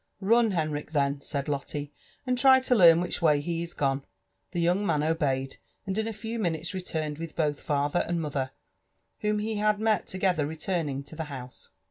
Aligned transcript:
•*Run, 0.23 0.53
Henrich, 0.53 0.93
then," 0.93 1.21
said 1.21 1.47
Lotte, 1.47 1.91
and 2.25 2.35
try 2.35 2.59
to 2.59 2.73
learn 2.73 3.01
which 3.01 3.21
way 3.21 3.39
he 3.39 3.61
is 3.61 3.75
gone." 3.75 4.03
The 4.49 4.59
young 4.59 4.83
man 4.83 5.03
obeyed, 5.03 5.57
and 5.85 5.95
in 5.95 6.07
a 6.07 6.11
few 6.11 6.39
minutes 6.39 6.73
returned 6.73 7.19
with 7.19 7.35
both 7.35 7.61
father 7.61 8.03
and 8.07 8.19
mother, 8.19 8.49
whom 9.19 9.37
he 9.37 9.57
had 9.57 9.79
met 9.79 10.07
together 10.07 10.47
returning 10.47 11.03
to 11.03 11.15
the 11.15 11.25
house. 11.25 11.69